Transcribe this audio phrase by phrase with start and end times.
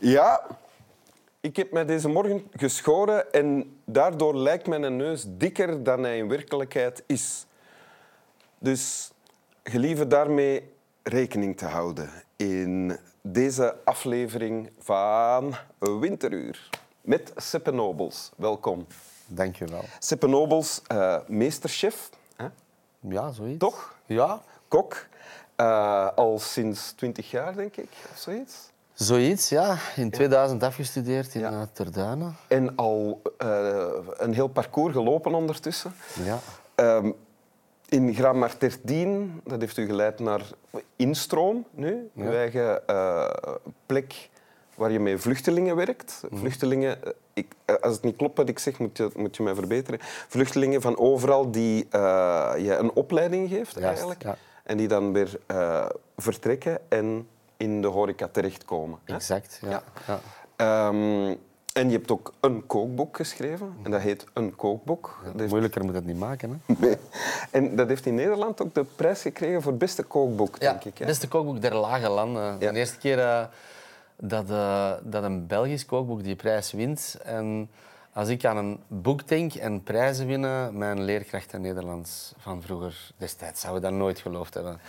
[0.00, 0.46] Ja,
[1.40, 6.28] ik heb mij deze morgen geschoren en daardoor lijkt mijn neus dikker dan hij in
[6.28, 7.46] werkelijkheid is.
[8.58, 9.10] Dus
[9.62, 10.72] gelieve daarmee
[11.02, 16.68] rekening te houden in deze aflevering van Winteruur
[17.00, 18.30] met Seppe Nobels.
[18.36, 18.86] Welkom.
[19.26, 19.84] Dank je wel.
[19.98, 22.46] Seppe Nobels, eh, meesterchef, hè?
[23.00, 23.58] Ja, zoiets.
[23.58, 23.94] toch?
[24.06, 25.06] Ja, Kok.
[25.56, 28.70] Eh, al sinds twintig jaar, denk ik, of zoiets.
[29.04, 29.76] Zoiets, ja.
[29.96, 31.50] In 2000 afgestudeerd in Ja.
[31.50, 31.68] ja.
[31.72, 32.36] Terduinen.
[32.48, 35.92] En al eh, een heel parcours gelopen ondertussen.
[36.24, 36.38] Ja.
[36.74, 37.10] Ehm,
[37.88, 40.40] in Gramarterdien, dat heeft u geleid naar
[40.96, 42.24] Instroom nu, Ja.
[42.24, 43.30] uw eigen eh,
[43.86, 44.28] plek
[44.74, 46.22] waar je met vluchtelingen werkt.
[46.30, 46.36] Mhm.
[46.40, 49.42] Vluchtelingen, eh, ik, eh, als het niet klopt wat ik zeg, moet je, moet je
[49.42, 50.00] mij verbeteren.
[50.28, 54.22] Vluchtelingen van overal die eh, je een opleiding geeft Juist, eigenlijk.
[54.22, 54.36] ja.
[54.62, 57.26] En die dan weer eh, vertrekken en
[57.58, 58.98] in de horeca terechtkomen.
[59.04, 59.14] hè?
[59.14, 59.82] Exact, ja.
[60.06, 60.20] ja.
[60.56, 61.34] Ehm,
[61.72, 63.76] en je hebt ook een kookboek geschreven.
[63.82, 65.20] En dat heet Een kookboek.
[65.24, 66.74] Dat heeft- Moeilijker moet het niet maken, hè.
[66.78, 66.96] Nee.
[67.50, 70.98] En dat heeft in Nederland ook de prijs gekregen voor het beste kookboek, denk ik.
[70.98, 71.06] Hè?
[71.06, 72.56] beste kookboek der lage landen.
[72.58, 72.72] Ja.
[72.72, 73.44] De eerste keer eh,
[74.16, 77.18] dat, eh, dat een Belgisch kookboek die prijs wint.
[77.24, 77.70] En
[78.12, 83.60] als ik aan een boek denk en prijzen winnen, mijn leerkrachten Nederlands van vroeger destijds
[83.60, 84.80] zouden dat nooit geloofd hebben.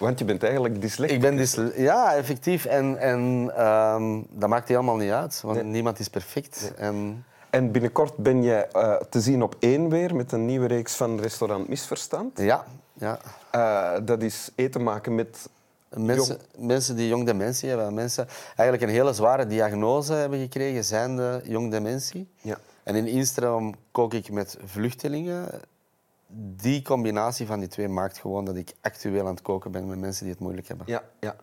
[0.00, 1.16] Want je bent eigenlijk dyslectisch.
[1.16, 2.64] Ik ben dus, ja, effectief.
[2.64, 5.64] En, en ehm, dat maakt helemaal niet uit, want Nee.
[5.64, 6.72] niemand is perfect.
[6.76, 10.94] En, En binnenkort ben je eh, te zien op één weer met een nieuwe reeks
[10.94, 12.38] van restaurant Misverstand.
[12.38, 13.18] ja, ja.
[13.50, 15.48] Eh, dat is eten maken met...
[15.96, 21.16] Mensen, mensen die jong dementie hebben, mensen eigenlijk een hele zware diagnose hebben gekregen, zijn
[21.16, 22.28] de jong dementie.
[22.40, 22.58] Ja.
[22.82, 25.48] En in Instroom kook ik met vluchtelingen.
[26.32, 29.98] Die combinatie van die twee maakt gewoon dat ik actueel aan het koken ben met
[29.98, 30.86] mensen die het moeilijk hebben.
[30.88, 31.36] Ja, ja.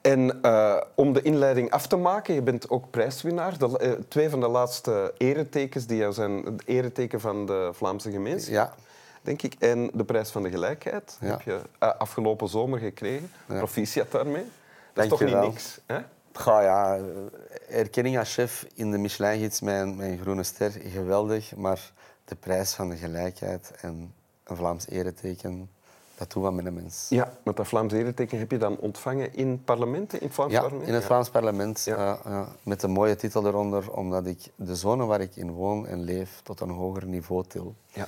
[0.00, 3.58] En eh, om de inleiding af te maken, je bent ook prijswinnaar.
[3.58, 8.10] De, eh, twee van de laatste eretekens die jou zijn, het ereteken van de Vlaamse
[8.10, 8.74] gemeenschap, Ja.
[9.22, 11.26] denk ik, en de prijs van de gelijkheid Ja.
[11.26, 13.30] heb je eh, afgelopen zomer gekregen.
[13.48, 13.56] Ja.
[13.56, 14.44] Proficiat daarmee.
[14.44, 14.52] Dat
[14.92, 15.48] Dank is toch niet wel.
[15.48, 15.98] niks, hè?
[16.32, 16.98] Goh, ja,
[17.68, 21.56] erkenning als chef in de Michelin-gids, mijn, mijn groene ster, geweldig.
[21.56, 21.92] Maar
[22.32, 25.70] de prijs van de gelijkheid en een Vlaams ereteken,
[26.14, 27.06] dat doet wat met een mens.
[27.08, 30.60] Ja, want dat Vlaams ereteken heb je dan ontvangen in parlementen, in het Vlaams Ja,
[30.60, 30.88] parlement?
[30.88, 31.04] in het.
[31.04, 31.84] Vlaams parlement.
[31.84, 31.96] Ja.
[31.96, 35.86] ja, ja, met een mooie titel eronder, omdat ik de zone waar ik in woon
[35.86, 37.74] en leef tot een hoger niveau til.
[37.86, 38.06] Ja.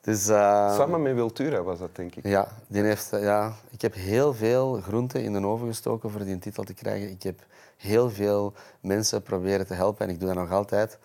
[0.00, 2.26] Dus, eh, Samen met Wiltura was dat, denk ik.
[2.26, 6.24] Ja, die heeft, eh, ja, ik heb heel veel groenten in de oven gestoken voor
[6.24, 7.10] die titel te krijgen.
[7.10, 7.40] Ik heb
[7.76, 10.98] heel veel mensen proberen te helpen en ik doe dat nog altijd.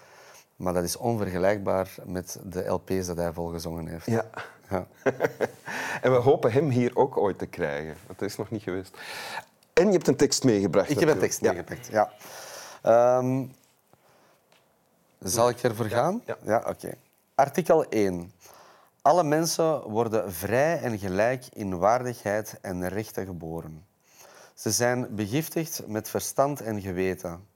[0.62, 4.06] Maar dat is onvergelijkbaar met de LP's dat hij volgezongen heeft.
[4.06, 4.26] Ja.
[4.70, 4.88] Ja.
[6.02, 8.98] En we hopen hem hier ook ooit te krijgen, dat is nog niet geweest.
[9.74, 10.90] En je hebt een tekst meegebracht.
[10.90, 11.52] Ik heb een tekst Ja.
[11.52, 11.88] meegepakt.
[11.88, 12.12] Ja.
[12.82, 13.44] Ehm,
[15.20, 16.24] zal ik ervoor gaan?
[16.44, 16.64] ja.
[16.68, 16.94] oké.
[17.36, 18.32] Artikel 1.
[19.02, 23.86] Alle mensen worden vrij en gelijk in waardigheid en rechten geboren.
[24.54, 27.48] Ze zijn begiftigd met verstand en geweten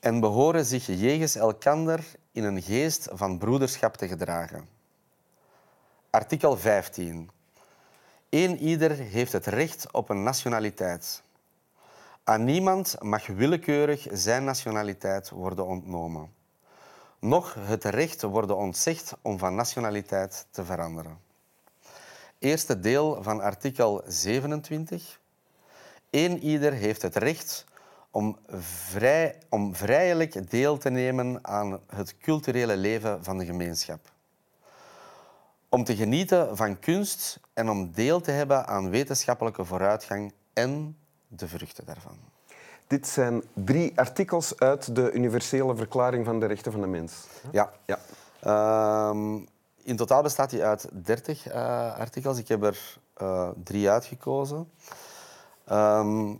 [0.00, 4.68] en behoren zich jegens elkander in een geest van broederschap te gedragen.
[6.10, 7.30] Artikel 15.
[8.28, 11.22] Eén ieder heeft het recht op een nationaliteit.
[12.24, 16.32] Aan niemand mag willekeurig zijn nationaliteit worden ontnomen.
[17.18, 21.18] Noch het recht worden ontzegd om van nationaliteit te veranderen.
[22.38, 25.20] Eerste deel van artikel 27.
[26.10, 27.64] Eén ieder heeft het recht
[28.14, 28.38] om,
[28.88, 34.00] vrij, om vrijelijk deel te nemen aan het culturele leven van de gemeenschap.
[35.68, 40.96] Om te genieten van kunst en om deel te hebben aan wetenschappelijke vooruitgang en
[41.28, 42.16] de vruchten daarvan.
[42.86, 47.26] Dit zijn drie artikels uit de Universele Verklaring van de Rechten van de Mens.
[47.52, 47.72] Ja.
[47.86, 47.98] Ja.
[48.40, 49.34] Ehm,
[49.82, 52.38] in totaal bestaat die uit 30 eh, artikels.
[52.38, 54.70] Ik heb er eh, drie uitgekozen.
[55.64, 56.34] Ehm,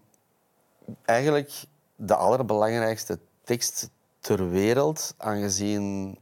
[1.04, 1.64] eigenlijk
[1.96, 3.90] de allerbelangrijkste tekst
[4.20, 6.18] ter wereld, aangezien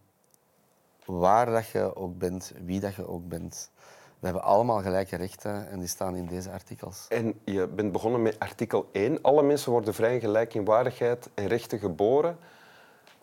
[1.04, 3.70] waar dat je ook bent, wie dat je ook bent.
[4.18, 7.06] We hebben allemaal gelijke rechten en die staan in deze artikels.
[7.08, 9.22] En je bent begonnen met artikel 1.
[9.22, 12.38] Alle mensen worden vrij en gelijk in waardigheid en rechten geboren,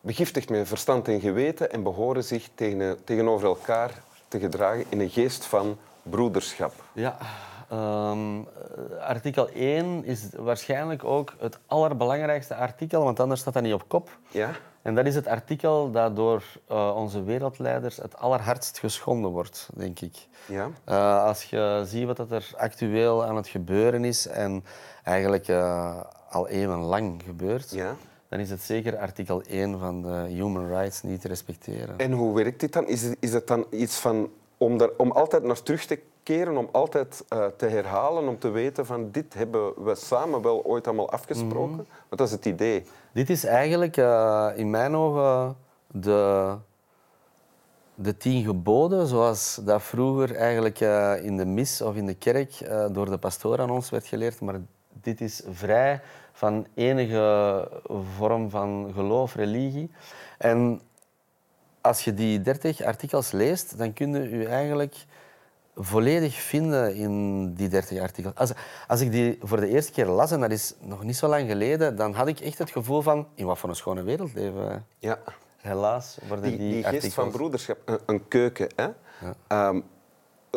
[0.02, 5.10] begiftigd met verstand en geweten en behoren zich tegen, tegenover elkaar te gedragen in een
[5.10, 6.74] geest van broederschap.
[6.94, 7.18] Ja,
[7.70, 13.74] ehm, eh, artikel 1 is waarschijnlijk ook het allerbelangrijkste artikel, want anders staat dat niet
[13.74, 14.18] op kop.
[14.32, 14.52] Ja?
[14.82, 20.00] En dat is het artikel dat door eh, onze wereldleiders het allerhardst geschonden wordt, denk
[20.00, 20.28] ik.
[20.48, 20.70] Ja?
[20.84, 24.64] Eh, als je ziet wat er actueel aan het gebeuren is en
[25.04, 27.96] eigenlijk eh, al eeuwenlang gebeurt, Ja?
[28.30, 31.98] dan is het zeker artikel 1 van de Human Rights niet te respecteren.
[31.98, 32.88] En hoe werkt dit dan?
[32.88, 36.00] Is het, is het dan iets van om, daar, om altijd naar terug te
[36.34, 40.66] keren, om altijd uh, te herhalen, om te weten van dit hebben we samen wel
[40.66, 41.76] ooit allemaal afgesproken?
[41.76, 42.86] Mm Want dat is het idee.
[43.12, 45.56] Dit is eigenlijk uh, in mijn ogen
[45.88, 46.56] de,
[47.96, 52.70] de tien geboden, zoals dat vroeger eigenlijk uh, in de mis of in de kerk
[52.92, 54.42] door de pastoor aan ons werd geleerd.
[54.42, 54.60] Maar
[55.02, 56.02] dit is vrij
[56.34, 57.68] van enige
[58.18, 59.92] vorm van geloof, religie.
[60.38, 60.82] En
[61.82, 64.96] als je die 30 artikels leest, dan kun je je eigenlijk
[65.82, 68.36] volledig vinden in die 30 artikels.
[68.36, 68.52] Als,
[68.88, 71.50] als ik die voor de eerste keer las, en dat is nog niet zo lang
[71.50, 74.86] geleden, dan had ik echt het gevoel van, in wat voor een schone wereld leven.
[75.00, 75.20] Ja.
[75.58, 77.04] Helaas worden die, die, die artikels...
[77.04, 78.88] geest van broederschap, een, een keuken, hè?
[79.50, 79.68] Ja.
[79.68, 79.84] Um,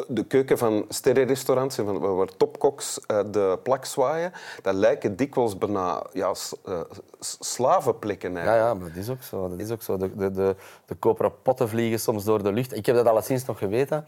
[0.06, 4.32] de keuken van sterrenrestaurants en van, waar topkoks uh, de plak zwaaien,
[4.62, 6.34] dat lijken dikwijls bijna ja,
[6.68, 6.80] uh,
[7.20, 8.32] slavenplekken.
[8.32, 9.48] Ja, ja, maar dat is ook zo.
[9.48, 9.96] Dat is ook zo.
[9.96, 12.76] De, de, de, de koperen potten vliegen soms door de lucht.
[12.76, 14.04] Ik heb dat alleszins nog geweten,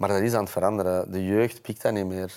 [0.00, 1.12] maar dat is aan het veranderen.
[1.12, 2.32] De jeugd pikt dat niet meer.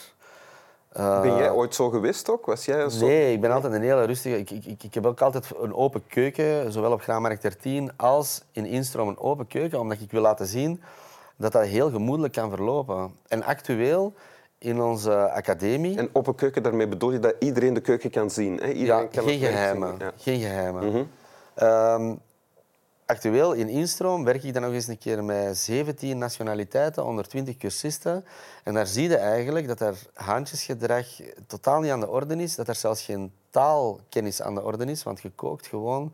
[0.97, 2.45] Uh, ben jij ooit zo geweest ook?
[2.45, 3.05] Was jij zo...
[3.05, 4.37] Nee, ik ben altijd een hele rustige...
[4.37, 8.65] Ik, ik, ik heb ook altijd een open keuken, zowel op Graanmarkt 13 als in
[8.65, 10.81] Instroom een open keuken, omdat ik wil laten zien
[11.37, 13.15] dat dat heel gemoedelijk kan verlopen.
[13.27, 14.13] En actueel
[14.57, 15.97] in onze academie...
[15.97, 18.57] En open keuken, daarmee bedoel je dat iedereen de keuken kan zien?
[18.57, 18.71] Hè?
[18.71, 19.95] Iedereen ja, kan geen geheimen.
[19.99, 20.11] Ja.
[20.17, 20.85] Geen geheimen.
[20.85, 21.67] Mm -hmm.
[21.67, 22.19] um,
[23.05, 28.25] actueel in Instroom werk ik dan nog eens een keer met 17 nationaliteiten, 120 cursisten.
[28.63, 31.05] En daar zie je eigenlijk dat er haantjesgedrag
[31.47, 32.55] totaal niet aan de orde is.
[32.55, 36.13] Dat er zelfs geen taalkennis aan de orde is, want je kookt gewoon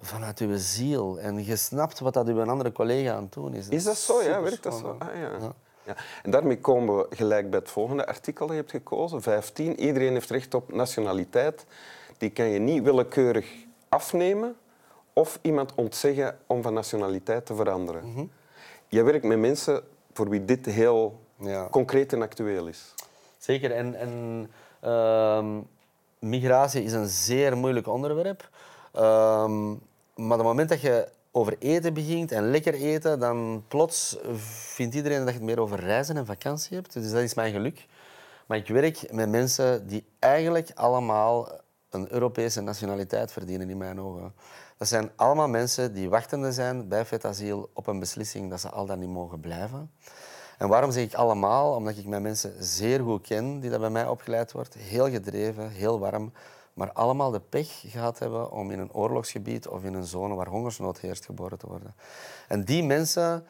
[0.00, 1.18] vanuit uw ziel.
[1.18, 3.68] En je snapt wat dat uw andere collega aan het doen is.
[3.68, 4.22] is dat zo?
[4.22, 4.96] Ja, werkt dat zo?
[4.98, 5.20] Ah, ja.
[5.20, 5.52] Ja.
[5.84, 5.96] ja.
[6.22, 9.22] En daarmee komen we gelijk bij het volgende artikel dat je hebt gekozen.
[9.22, 9.80] 15.
[9.80, 11.64] Iedereen heeft recht op nationaliteit.
[12.18, 13.46] Die kan je niet willekeurig
[13.88, 14.56] afnemen
[15.12, 18.04] of iemand ontzeggen om van nationaliteit te veranderen.
[18.04, 18.30] Mm -hmm.
[18.88, 21.68] Je werkt met mensen voor wie dit heel ja.
[21.70, 22.94] concreet en actueel is.
[23.38, 23.72] Zeker.
[23.72, 24.50] En, en
[24.84, 25.44] uh,
[26.18, 28.48] migratie is een zeer moeilijk onderwerp.
[28.94, 29.00] Uh,
[30.14, 34.16] maar op het moment dat je over eten begint en lekker eten, dan plots
[34.74, 36.92] vindt iedereen dat je het meer over reizen en vakantie hebt.
[36.92, 37.86] Dus dat is mijn geluk.
[38.46, 41.59] Maar ik werk met mensen die eigenlijk allemaal
[41.90, 44.34] een Europese nationaliteit verdienen in mijn ogen.
[44.76, 48.86] Dat zijn allemaal mensen die wachtende zijn bij vetasiel op een beslissing dat ze al
[48.86, 49.90] dan niet mogen blijven.
[50.58, 51.74] En waarom zeg ik allemaal?
[51.74, 54.74] Omdat ik mijn mensen zeer goed ken die dat bij mij opgeleid wordt.
[54.74, 56.32] Heel gedreven, heel warm
[56.80, 60.46] maar allemaal de pech gehad hebben om in een oorlogsgebied of in een zone waar
[60.46, 61.94] hongersnood heerst geboren te worden.
[62.48, 63.46] En die mensen,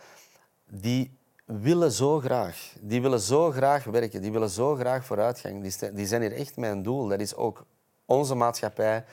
[0.71, 2.73] die willen zo graag.
[2.81, 4.23] Die willen zo graag werken.
[4.23, 5.75] Die willen zo graag vooruitgang.
[5.95, 7.09] Die zijn hier echt mijn doel.
[7.09, 7.67] Dat is ook
[8.11, 9.05] onze maatschappij,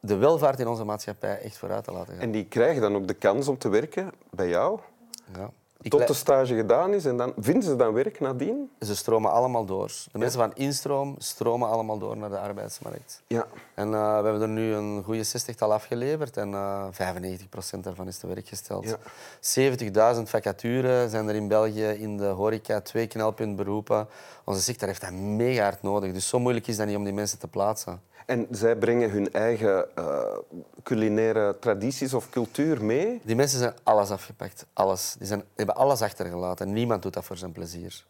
[0.00, 2.22] de welvaart in onze maatschappij echt vooruit te laten gaan.
[2.22, 4.80] En die krijgen dan ook de kans om te werken bij jou?
[5.36, 5.50] Ja.
[5.88, 8.70] Tot de stage gedaan is en dan vinden ze dan werk nadien?
[8.80, 9.92] Ze stromen allemaal door.
[10.12, 13.22] De mensen van instroom stromen allemaal door naar de arbeidsmarkt.
[13.26, 13.46] Ja.
[13.74, 16.86] En uh, we hebben er nu een goede 60-tal afgeleverd en uh,
[17.76, 18.96] 95% daarvan is te werk gesteld.
[19.42, 20.16] Ja.
[20.16, 24.08] 70.000 vacatures zijn er in België in de horeca, twee knelpuntberoepen.
[24.44, 26.12] Onze sector heeft dat mega hard nodig.
[26.12, 28.00] Dus zo moeilijk is dat niet om die mensen te plaatsen.
[28.26, 30.22] En zij brengen hun eigen uh,
[30.82, 33.20] culinaire tradities of cultuur mee?
[33.24, 34.66] Die mensen zijn alles afgepakt.
[34.72, 35.14] Alles.
[35.18, 36.72] Die, zijn, die hebben alles achtergelaten.
[36.72, 38.04] Niemand doet dat voor zijn plezier.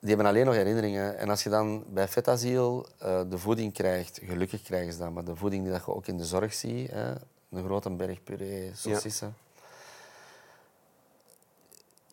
[0.00, 1.18] Die hebben alleen nog herinneringen.
[1.18, 5.24] En als je dan bij Vetasiel uh, de voeding krijgt, gelukkig krijgen ze dat, maar
[5.24, 7.10] de voeding die je ook in de zorg ziet, hè,
[7.50, 9.34] een grote berg puree, saucissen.
[9.36, 9.48] Ja.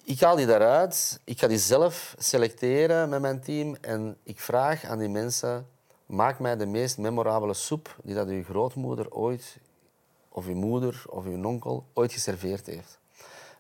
[0.04, 1.20] Ik haal die daaruit.
[1.24, 3.76] Ik ga die zelf selecteren met mijn team.
[3.82, 5.68] En ik vraag aan die mensen
[6.06, 9.58] maak mij de meest memorabele soep die dat uw grootmoeder ooit,
[10.30, 13.00] of uw moeder of uw onkel ooit geserveerd heeft.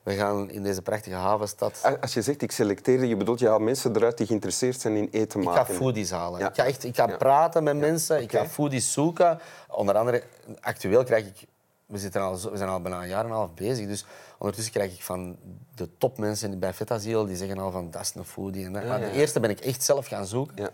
[0.08, 1.98] We gaan in deze prachtige havenstad...
[2.02, 5.08] Als je zegt ik selecteer, je bedoelt je haalt mensen eruit die geïnteresseerd zijn in
[5.12, 5.62] eten maken.
[5.62, 6.40] Ik ga foodies halen.
[6.40, 9.40] Ik ga, echt, ik ga praten met mensen, ik ga foodies zoeken.
[9.70, 10.24] Onder andere,
[10.60, 11.46] actueel krijg ik...
[11.86, 14.06] We, zitten al, we zijn al bijna een jaar en een half bezig, dus
[14.38, 15.38] ondertussen krijg ik van
[15.76, 18.66] de topmensen bij Vetasiel, die zeggen al van dat is een foodie.
[18.66, 20.72] En maar de eerste ben ik echt zelf gaan zoeken.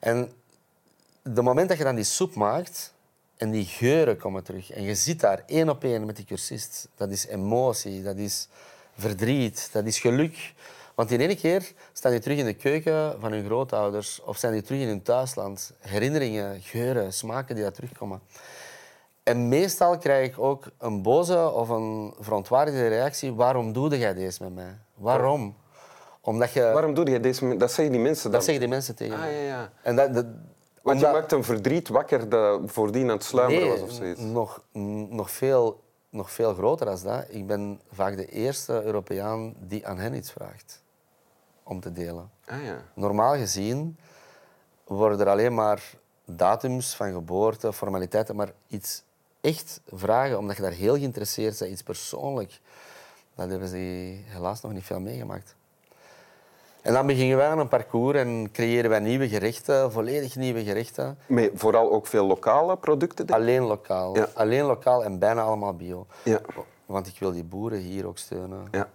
[0.00, 0.32] En
[1.22, 2.93] de moment dat je dan die soep maakt
[3.36, 6.88] en die geuren komen terug en je zit daar één op één met die cursist,
[6.96, 8.48] dat is emotie, dat is
[8.96, 10.54] verdriet, dat is geluk.
[10.94, 14.52] Want in ene keer staan die terug in de keuken van hun grootouders of zijn
[14.52, 15.72] die terug in hun thuisland.
[15.78, 18.20] Herinneringen, geuren, smaken die daar terugkomen.
[19.22, 23.32] En meestal krijg ik ook een boze of een verontwaardigde reactie.
[23.32, 24.78] Waarom doe jij deze met mij?
[24.94, 25.56] Waarom?
[26.20, 26.60] Omdat je...
[26.60, 28.32] Waarom doe je deze met Dat zeggen die mensen dan?
[28.32, 29.34] Dat zeggen die mensen tegen ah, mij.
[29.34, 29.72] Ja, ja.
[29.82, 30.24] En dat,
[30.84, 34.20] Want je maakt een verdriet wakker dat voordien aan het sluimeren was of zoiets.
[34.20, 34.62] nog,
[35.08, 37.24] nog, veel, nog veel groter dan dat.
[37.28, 40.82] Ik ben vaak de eerste Europeaan die aan hen iets vraagt
[41.62, 42.30] om te delen.
[42.46, 42.76] Ah ja.
[42.94, 43.98] Normaal gezien
[44.84, 45.82] worden er alleen maar
[46.24, 49.02] datums van geboorte, formaliteiten, maar iets
[49.40, 52.60] echt vragen, omdat je daar heel geïnteresseerd bent, iets persoonlijk,
[53.34, 53.76] dat hebben ze
[54.24, 55.56] helaas nog niet veel meegemaakt.
[56.84, 61.18] En dan beginnen wij aan een parcours en creëren wij nieuwe gerechten, volledig nieuwe gerechten.
[61.26, 63.26] Met vooral ook veel lokale producten.
[63.26, 63.44] denk ik.
[63.44, 64.16] Alleen lokaal.
[64.16, 64.28] Ja.
[64.34, 66.06] Alleen lokaal en bijna allemaal bio.
[66.22, 66.40] Ja.
[66.86, 68.68] Want ik wil die boeren hier ook steunen.
[68.70, 68.88] ja.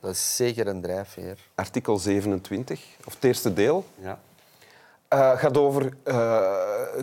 [0.00, 1.38] Dat is zeker een drijfveer.
[1.54, 4.18] Artikel 27, of het eerste deel, Ja.
[5.08, 6.50] eh, gaat over eh,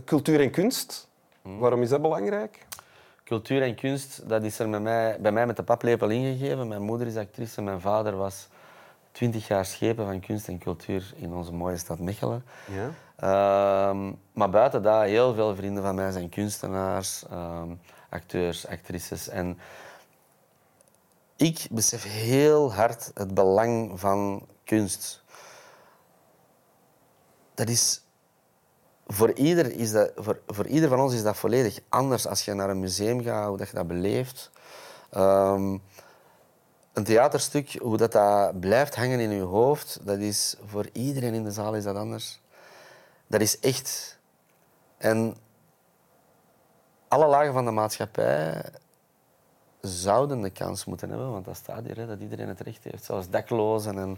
[0.06, 1.08] cultuur en kunst.
[1.42, 2.66] Waarom is dat belangrijk?
[3.24, 6.68] Cultuur en kunst, dat is er met mij, bij mij met de paplepel ingegeven.
[6.68, 8.48] Mijn moeder is actrice, mijn vader was
[9.14, 12.46] twintig jaar schepen van kunst en cultuur in onze mooie stad Mechelen.
[12.72, 12.90] Ja.
[13.16, 17.76] Ehm, maar buiten dat, heel veel vrienden van mij zijn kunstenaars, ehm,
[18.10, 19.28] acteurs, actrices.
[19.30, 19.58] En
[21.36, 25.24] ik besef heel hard het belang van kunst.
[27.54, 28.02] Dat is
[29.08, 32.54] voor ieder, is dat, voor, voor ieder van ons is dat volledig anders als je
[32.54, 34.52] naar een museum gaat, hoe dat je dat beleeft.
[35.10, 35.78] Ehm,
[36.94, 41.44] een theaterstuk, hoe dat, dat blijft hangen in je hoofd, dat is voor iedereen in
[41.44, 42.42] de zaal is dat anders.
[43.28, 44.18] Dat is echt.
[44.98, 45.36] En
[47.08, 48.64] alle lagen van de maatschappij
[49.82, 53.04] zouden de kans moeten hebben, want dat staat hier, hè, dat iedereen het recht heeft,
[53.04, 53.98] zelfs daklozen.
[53.98, 54.18] En...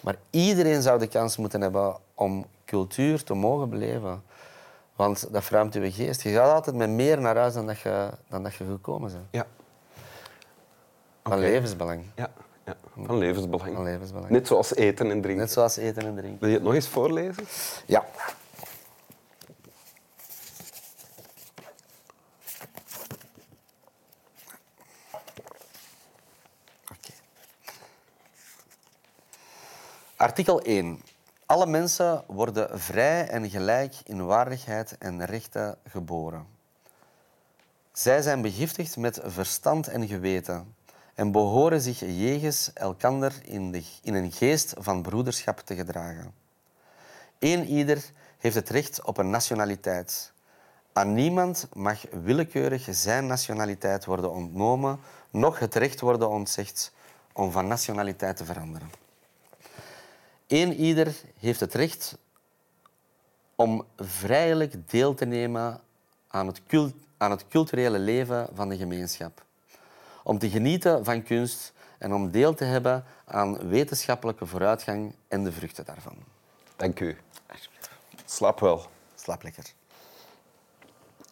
[0.00, 4.22] Maar iedereen zou de kans moeten hebben om cultuur te mogen beleven.
[4.96, 6.22] Want dat verruimt je geest.
[6.22, 9.24] Je gaat altijd met meer naar huis dan dat je, dan dat je gekomen bent.
[9.30, 9.46] Ja.
[11.34, 12.04] Van levensbelang.
[12.16, 12.30] Ja.
[12.64, 12.76] ja.
[13.04, 13.74] Van levensbelang.
[13.74, 14.30] Van levensbelang.
[14.30, 15.42] Net zoals eten en drinken.
[15.42, 16.40] Net zoals eten en drinken.
[16.40, 17.44] Wil je het nog eens voorlezen?
[17.86, 18.04] Ja.
[30.16, 31.00] Artikel 1.
[31.46, 36.46] Alle mensen worden vrij en gelijk in waardigheid en rechten geboren.
[37.92, 40.74] Zij zijn begiftigd met verstand en geweten
[41.14, 46.34] en behoren zich jegens elkander in, de, in een geest van broederschap te gedragen.
[47.38, 48.04] Eén ieder
[48.38, 50.32] heeft het recht op een nationaliteit.
[50.92, 56.92] Aan niemand mag willekeurig zijn nationaliteit worden ontnomen, noch het recht worden ontzegd
[57.32, 58.90] om van nationaliteit te veranderen.
[60.46, 62.18] Eén ieder heeft het recht
[63.54, 65.80] om vrijelijk deel te nemen
[66.28, 66.60] aan het,
[67.16, 69.44] aan het culturele leven van de gemeenschap.
[70.26, 75.52] Om te genieten van kunst en om deel te hebben aan wetenschappelijke vooruitgang en de
[75.52, 76.16] vruchten daarvan.
[76.76, 77.16] Dank u.
[78.24, 78.86] Slaap wel.
[79.14, 79.64] Slaap lekker.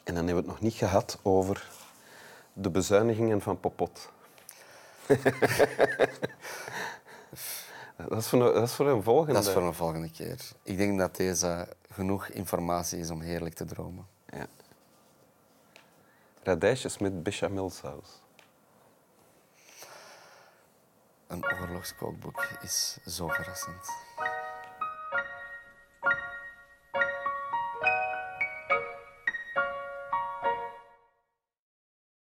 [0.04, 1.70] En dan hebben we het nog niet gehad over
[2.52, 4.10] de bezuinigingen van Popot.
[8.08, 9.32] dat, is voor een, dat is voor een volgende.
[9.32, 10.38] Dat is voor een volgende keer.
[10.62, 14.06] Ik denk dat deze genoeg informatie is om heerlijk te dromen.
[14.26, 14.46] Ja.
[16.42, 18.21] Radijsjes met bechamelsaus.
[21.32, 24.11] Een oorlogskookboek is zo verrassend.